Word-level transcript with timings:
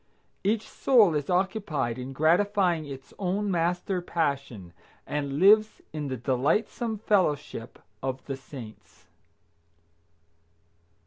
Each 0.43 0.67
soul 0.67 1.13
is 1.13 1.29
occupied 1.29 1.99
in 1.99 2.11
gratifying 2.11 2.87
its 2.87 3.13
own 3.19 3.51
master 3.51 4.01
passion, 4.01 4.73
and 5.05 5.37
lives 5.37 5.79
in 5.93 6.07
the 6.07 6.17
delightsome 6.17 6.97
fellowship 6.97 7.77
of 8.01 8.25
the 8.25 8.35
saints. 8.35 9.05